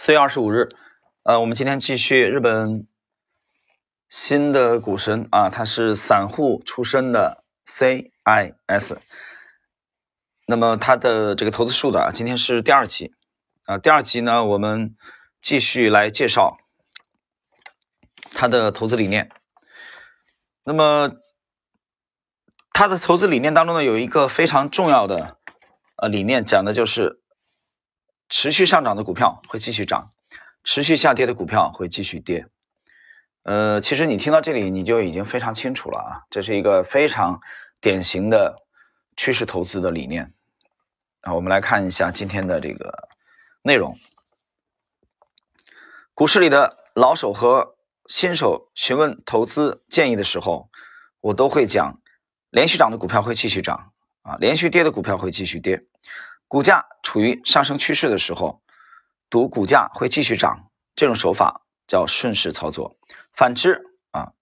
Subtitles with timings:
[0.00, 0.68] 四月二十五日，
[1.24, 2.86] 呃，我们今天继续日本
[4.08, 8.98] 新的股神啊，他是散户出身的 CIS。
[10.46, 13.12] 那么他的这个投资数的啊，今天是第二集
[13.64, 14.94] 啊，第二集呢，我们
[15.42, 16.58] 继续来介绍
[18.30, 19.32] 他的投资理念。
[20.62, 21.10] 那么
[22.70, 25.36] 他的投资理念当中呢，有一个非常重要的
[25.96, 27.20] 呃理念，讲的就是。
[28.28, 30.12] 持续上涨的股票会继续涨，
[30.62, 32.46] 持续下跌的股票会继续跌。
[33.42, 37.40] 呃，其实你听到这里你就已经非常清楚了啊，这是一个非常
[37.80, 38.62] 典型的
[39.16, 40.34] 趋势投资的理念
[41.22, 41.32] 啊。
[41.32, 43.08] 我们来看一下今天的这个
[43.62, 43.98] 内容。
[46.12, 50.68] 股市里的老手和新手询问投资建议的时候，
[51.20, 52.02] 我都会讲，
[52.50, 55.84] 连续涨的股票会继续涨啊，连续跌的股票会继续跌。
[56.48, 58.62] 股价处于上升趋势的时候，
[59.28, 62.96] 赌股价会继续涨，这种手法叫顺势操作。
[63.34, 64.32] 反之啊，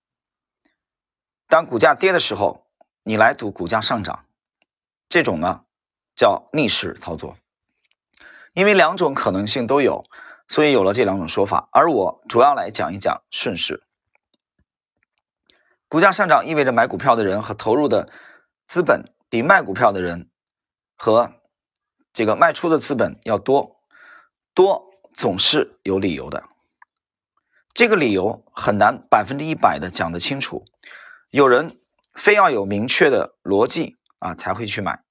[1.48, 2.66] 当股价跌的时候，
[3.02, 4.24] 你来赌股价上涨，
[5.08, 5.64] 这种呢
[6.14, 7.36] 叫逆势操作。
[8.52, 10.04] 因为两种可能性都有，
[10.46, 11.68] 所以有了这两种说法。
[11.72, 13.82] 而我主要来讲一讲顺势。
[15.88, 18.10] 股价上涨意味着买股票的人和投入的
[18.66, 20.30] 资本比卖股票的人
[20.96, 21.32] 和
[22.16, 23.76] 这个卖出的资本要多，
[24.54, 26.44] 多总是有理由的。
[27.74, 30.64] 这个理由很难百分之一百的讲得清楚。
[31.28, 31.78] 有人
[32.14, 35.04] 非要有明确的逻辑啊才会去买，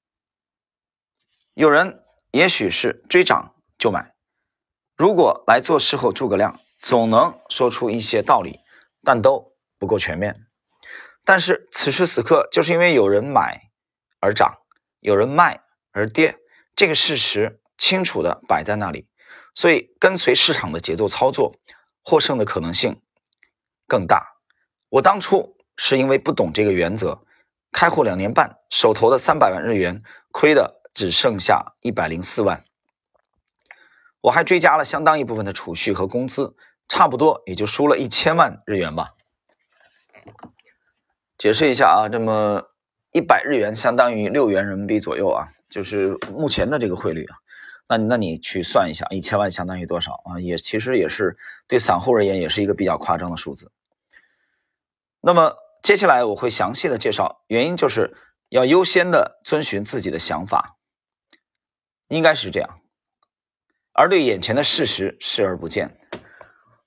[1.53, 4.15] 有人也许是追涨就买。
[4.97, 8.61] 如果来做事后诸葛亮，总能说出一些道理，
[9.03, 10.47] 但都不够全面。
[11.23, 13.69] 但是此时此刻，就是因为有人买
[14.19, 14.55] 而涨，
[15.01, 15.61] 有人卖
[15.91, 16.39] 而跌。
[16.75, 19.07] 这个事实清楚的摆在那里，
[19.53, 21.55] 所以跟随市场的节奏操作，
[22.03, 23.01] 获胜的可能性
[23.87, 24.35] 更大。
[24.89, 27.23] 我当初是因为不懂这个原则，
[27.71, 32.65] 开户两年半，手头的三百万日元亏的只剩下一百零四万，
[34.21, 36.55] 我还追加了相当一部分的储蓄和工资，
[36.89, 39.13] 差不多也就输了一千万日元吧。
[41.37, 42.69] 解释一下啊，这么
[43.11, 45.49] 一百日元相当于六元人民币左右啊。
[45.75, 47.35] 就是目前的这个汇率啊，
[47.89, 50.39] 那那你去算一下，一千万相当于多少啊？
[50.39, 51.37] 也其实也是
[51.67, 53.69] 对散户而言也是一个比较夸张的数字。
[55.19, 58.15] 那么接下来我会详细的介绍，原因就是
[58.47, 60.77] 要优先的遵循自己的想法，
[62.07, 62.79] 应该是这样，
[63.91, 65.99] 而对眼前的事实视而不见。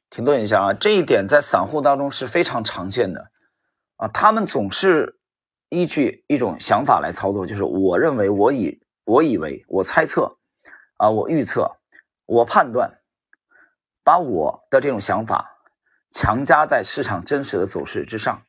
[0.09, 3.31] 停顿一下啊，这一点在散户当中是非常常见的
[3.97, 5.18] 啊，他们总是。
[5.69, 10.39] 依据一种想法来操作，就是我认为、我以、我以为、我猜测，
[10.97, 11.77] 啊，我预测、
[12.27, 13.01] 我判断，
[14.03, 15.59] 把我的这种想法
[16.11, 18.43] 强加在市场真实的走势之上。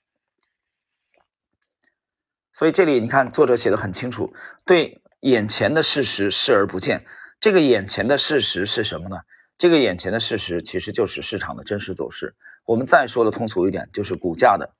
[2.53, 4.33] 所以这里你看，作者写的很清楚，
[4.65, 7.05] 对眼前的事实视而不见。
[7.39, 9.17] 这个眼前的事实是什么呢？
[9.57, 12.35] 这个眼前的事实其实就是市场的真实走势。
[12.63, 14.73] 我们再说的通俗一点，就是股价的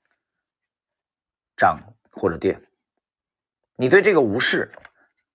[1.56, 1.78] 涨。
[2.12, 2.60] 或者跌，
[3.76, 4.72] 你对这个无视，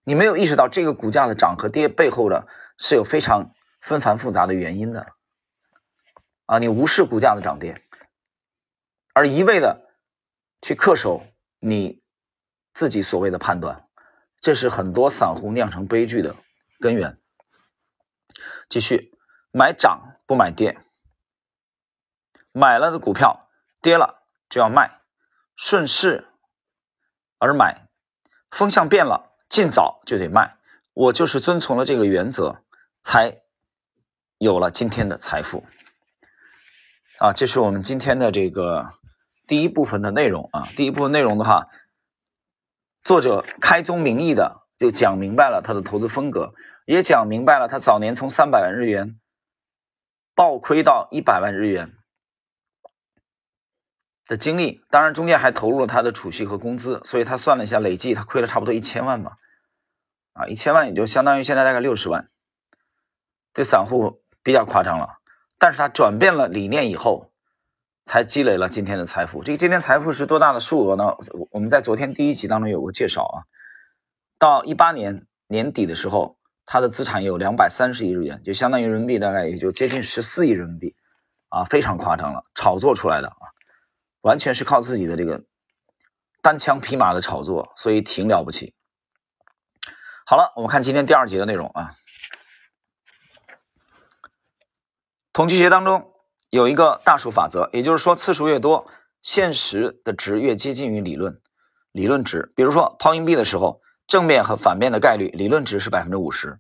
[0.04, 2.48] 你没有意识到这个股价的涨和跌背后的
[2.78, 5.14] 是有非常纷繁复杂的原因的
[6.46, 6.60] 啊！
[6.60, 7.82] 你无视股价的涨跌，
[9.14, 9.90] 而一味的
[10.62, 11.26] 去恪守
[11.60, 12.04] 你
[12.74, 13.88] 自己所谓的判断，
[14.40, 16.36] 这是很多散户酿成悲剧的
[16.80, 17.18] 根源。
[18.68, 19.12] 继续
[19.52, 20.78] 买涨不买跌，
[22.52, 23.50] 买了的股票
[23.82, 25.02] 跌了就要卖，
[25.56, 26.28] 顺势。
[27.46, 27.88] 而买，
[28.50, 30.58] 风向变了，尽早就得卖。
[30.94, 32.64] 我就是遵从了这个原则，
[33.04, 33.36] 才
[34.40, 35.64] 有了今天的财富。
[37.20, 38.94] 啊，这是我们今天的这个
[39.46, 40.68] 第一部分的内容啊。
[40.76, 41.68] 第一部分内容的话，
[43.04, 46.54] 作者开宗明义的就讲明白了他的投资风格，
[46.86, 49.20] 也讲明白了他早年从三百万日元
[50.34, 51.94] 暴亏到一百万日元。
[54.28, 59.38] 的经历，当然中间还投入了他的储蓄和工资，所以他算了一下，累计他亏了差不多一千万吧，
[60.34, 62.30] 啊，一千万也就相当于现在大概六十万，
[63.54, 65.20] 对散户比较夸张了。
[65.58, 67.32] 但是他转变了理念以后，
[68.06, 69.42] 才积累了今天的财富。
[69.44, 71.16] 这个今天财富是多大的数额呢？
[71.52, 73.38] 我们在昨天第一集当中有过介绍啊。
[74.38, 80.96] 到一八年年底的时候，他的资产有两百三十亿日元，就相当于人民币大概也就接近十四亿人民币，
[81.48, 83.55] 啊，非常夸张了，炒作出来的啊。
[84.26, 85.44] 完全是靠自己的这个
[86.42, 88.74] 单枪匹马的炒作，所以挺了不起。
[90.26, 91.92] 好了，我们看今天第二节的内容啊。
[95.32, 96.12] 统计学当中
[96.50, 98.90] 有一个大数法则，也就是说次数越多，
[99.22, 101.40] 现实的值越接近于理论
[101.92, 102.52] 理论值。
[102.56, 106.60] 比如说抛硬币的时候，正面和反面的概率理论值是百分之五十，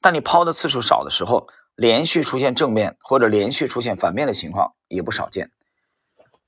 [0.00, 5.52] 但你抛的次数少的时候，连续出现正面或者连续出现反面的情况也不少见。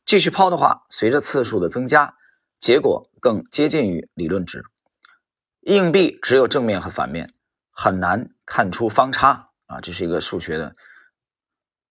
[0.09, 2.17] 继续抛的话，随着次数的增加，
[2.59, 4.65] 结果更接近于理论值。
[5.61, 7.35] 硬币只有正面和反面，
[7.71, 10.75] 很难看出方差啊，这是一个数学的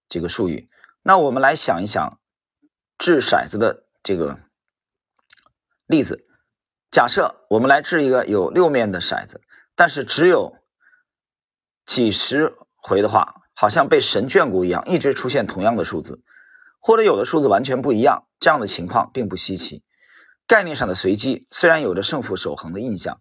[0.08, 0.68] 这个术语。
[1.04, 2.20] 那我们来想一想
[2.98, 4.40] 掷骰子的这个
[5.86, 6.26] 例子，
[6.90, 9.42] 假设我们来掷一个有六面的骰子，
[9.76, 10.58] 但是只有
[11.86, 16.24] 几十回的话，好像被神眷顾一样，一直出现同样的数字。
[16.88, 19.84] 或者有的数字完全不一样，这样的情况并不稀奇。
[20.48, 23.20] 概念上的随机虽然有着胜负守恒的印象，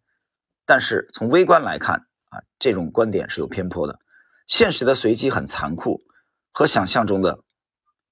[0.65, 3.99] 但是从微观来看啊，这种观点是有偏颇的。
[4.47, 6.05] 现实的随机很残酷，
[6.53, 7.41] 和想象中的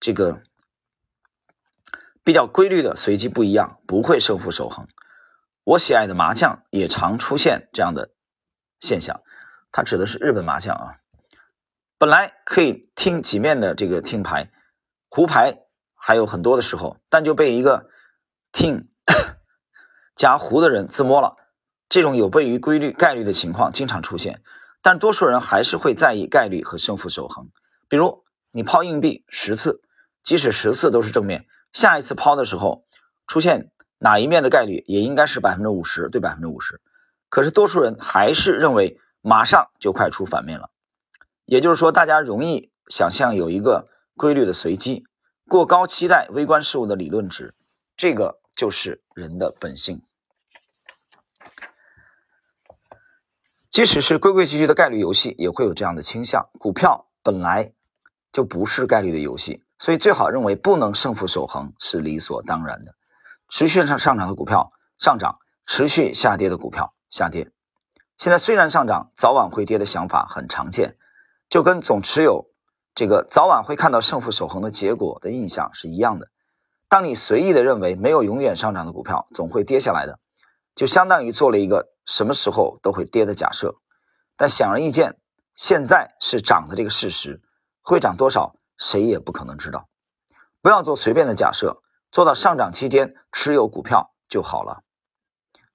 [0.01, 0.43] 这个
[2.25, 4.89] 比较规律的随机不一样，不会胜负守恒。
[5.63, 8.11] 我喜爱的麻将也常出现这样的
[8.81, 9.21] 现象，
[9.71, 10.97] 它指的是日本麻将啊。
[11.97, 14.51] 本来可以听几面的这个听牌。
[15.15, 15.61] 胡牌
[15.95, 17.87] 还有很多的时候，但就被一个
[18.51, 18.89] 听
[20.17, 21.37] 夹胡的人自摸了。
[21.89, 24.43] 这种有悖于规律概率的情况经常出现，
[24.83, 27.51] 但多数人还是会在意概率和胜负守恒。
[27.89, 29.83] 比如你抛硬币十次，
[30.25, 32.85] 即使十次都是正面，下一次抛的时候
[33.29, 36.81] 出现哪一面的概率也应该是百分之五十对百分之五十。
[37.29, 40.71] 可是多数人还是认为马上就快出反面了。
[41.45, 43.87] 也就是说，大家容易想象有一个。
[44.17, 45.05] 规律的随机，
[45.49, 47.55] 过高期待微观事物的理论值，
[47.97, 50.03] 这个就是人的本性。
[53.69, 56.49] 即使是规规矩矩的概率游戏，也会有这样的倾向。
[56.61, 57.73] 股票本来
[58.31, 62.95] 就不是概率的游戏，所以最好认为不能胜负守恒是理所当然的。
[63.49, 67.51] 持续上上涨的股票上涨，持续下跌的股票下跌。
[68.17, 70.97] 现在虽然上涨，早晚会跌的想法很常见，
[71.49, 72.49] 就跟总持有。
[72.95, 76.29] 这个早晚会看到胜负守恒的结果的印象是一样的。
[76.89, 80.21] 当你随意的认为没有永远上涨的股票，总会跌下来的，
[80.77, 83.75] 就相当于做了一个什么时候都会跌的假设。
[84.37, 85.19] 但显而易见，
[85.55, 87.43] 现在是涨的这个事实，
[87.83, 89.89] 会涨多少，谁也不可能知道。
[90.63, 91.83] 不要做随便的假设，
[92.13, 94.83] 做到上涨期间持有股票就好了。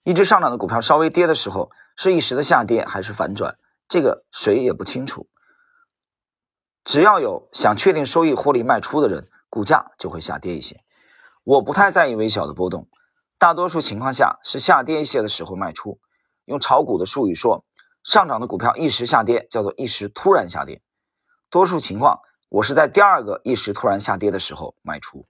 [0.04, 3.58] 一只上涨的股票稍微跌的时候，是一时的下跌还是反转，
[3.90, 5.28] 这个谁也不清楚。
[6.90, 10.82] 只要有想确定收益获利卖出的人，股价就会下跌一些。
[11.44, 12.88] 我不太在意微小的波动，
[13.38, 16.00] 大多数情况下是下跌一些的时候卖出。
[16.46, 17.64] 用炒股的术语说，
[18.04, 20.82] 上涨的股票一时下跌叫做一时突然下跌。
[21.52, 25.28] 多数情况，我是在第二个一时突然下跌的时候卖出。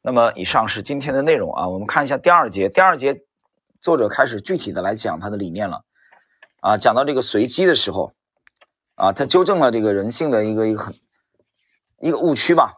[0.00, 1.68] 那么，以上是今天的内容啊。
[1.68, 3.20] 我们看一下第二节，第二节
[3.82, 5.84] 作者开始具体的来讲他的理念了
[6.60, 6.78] 啊。
[6.78, 8.14] 讲到这个随机的时候。
[8.98, 10.94] 啊，他纠正了这个人性的一个一个很
[12.00, 12.74] 一个误区吧。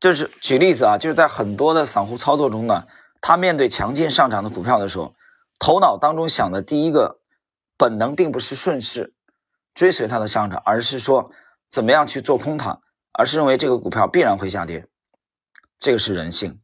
[0.00, 2.88] 就是举例子啊，就是在很多的散户操作中呢，
[3.20, 5.14] 他面对强劲上涨的股票的时候，
[5.60, 7.20] 头脑当中想的第一个
[7.76, 9.14] 本能并不是顺势
[9.74, 11.30] 追随它的上涨，而是说
[11.70, 12.80] 怎么样去做空它，
[13.12, 14.88] 而是认为这个股票必然会下跌。
[15.78, 16.60] 这个是人性。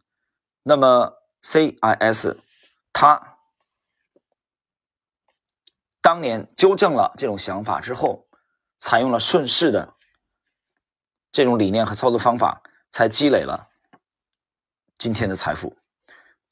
[0.65, 2.39] 那么 CIS
[2.93, 3.34] 它。
[6.05, 8.27] 当年纠正了这种想法之后，
[8.77, 9.95] 采用了顺势的
[11.33, 13.71] 这种理念和操作方法，才积累了
[14.99, 15.75] 今天的财富。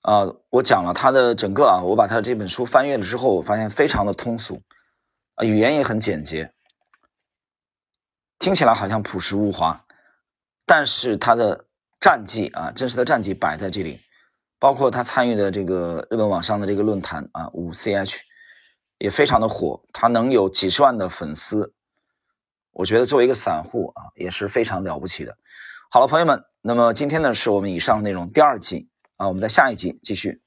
[0.00, 4.62] 啊，我讲了他的整个啊，我把他这本书翻阅了之后，我发现非常的通俗，
[5.35, 6.54] 啊，语言也很简洁，
[8.38, 9.85] 听起来好像朴实无华，
[10.64, 11.66] 但是他的
[12.00, 14.00] 战绩啊，真实的战绩摆在这里，
[14.59, 18.18] 包括他参与的这个日本网上的这个论坛啊，五 CH。
[19.02, 21.75] 也非常的火，他能有几十万的粉丝，
[22.71, 25.37] 我觉得作为一个散户啊，也是非常了不起的。
[25.90, 30.40] 好了，朋友们，那么今天呢是我们以上内容第二集啊，我们在下一集继续。